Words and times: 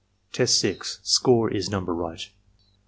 Teste 0.33 0.83
(Score 1.03 1.51
is 1.51 1.69
number 1.69 1.93
right.) 1.93 2.27